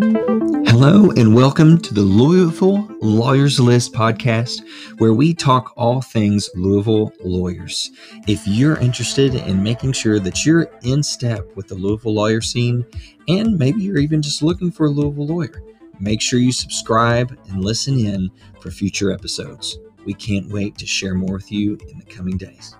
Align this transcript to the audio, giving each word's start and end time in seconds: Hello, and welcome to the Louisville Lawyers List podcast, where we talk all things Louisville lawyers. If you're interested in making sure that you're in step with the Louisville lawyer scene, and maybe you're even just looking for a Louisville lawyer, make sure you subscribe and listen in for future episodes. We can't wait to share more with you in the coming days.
Hello, 0.00 1.10
and 1.10 1.34
welcome 1.34 1.76
to 1.76 1.92
the 1.92 2.00
Louisville 2.00 2.88
Lawyers 3.02 3.60
List 3.60 3.92
podcast, 3.92 4.62
where 4.96 5.12
we 5.12 5.34
talk 5.34 5.74
all 5.76 6.00
things 6.00 6.48
Louisville 6.54 7.12
lawyers. 7.22 7.90
If 8.26 8.46
you're 8.46 8.78
interested 8.78 9.34
in 9.34 9.62
making 9.62 9.92
sure 9.92 10.18
that 10.18 10.46
you're 10.46 10.70
in 10.84 11.02
step 11.02 11.54
with 11.54 11.68
the 11.68 11.74
Louisville 11.74 12.14
lawyer 12.14 12.40
scene, 12.40 12.86
and 13.28 13.58
maybe 13.58 13.82
you're 13.82 13.98
even 13.98 14.22
just 14.22 14.42
looking 14.42 14.70
for 14.70 14.86
a 14.86 14.90
Louisville 14.90 15.26
lawyer, 15.26 15.62
make 15.98 16.22
sure 16.22 16.38
you 16.38 16.52
subscribe 16.52 17.38
and 17.50 17.62
listen 17.62 17.98
in 17.98 18.30
for 18.62 18.70
future 18.70 19.12
episodes. 19.12 19.78
We 20.06 20.14
can't 20.14 20.48
wait 20.48 20.78
to 20.78 20.86
share 20.86 21.14
more 21.14 21.34
with 21.34 21.52
you 21.52 21.76
in 21.90 21.98
the 21.98 22.06
coming 22.06 22.38
days. 22.38 22.74